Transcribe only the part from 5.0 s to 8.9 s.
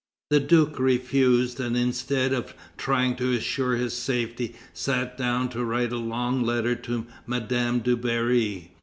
down to write a long letter to Madame du Barry.